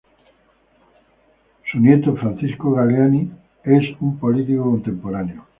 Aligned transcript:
Su 1.71 1.77
nieto 1.79 2.15
Francisco 2.15 2.71
Gallinal 2.71 3.37
es 3.63 3.83
un 4.01 4.17
político 4.17 4.63
contemporáneo. 4.63 5.45